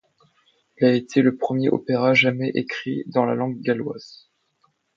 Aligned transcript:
Il 0.79 0.87
a 0.87 0.93
été 0.95 1.21
le 1.21 1.37
premier 1.37 1.69
opéra 1.69 2.15
jamais 2.15 2.49
écrit 2.55 3.03
dans 3.05 3.23
la 3.23 3.35
langue 3.35 3.61
galloise. 3.61 4.29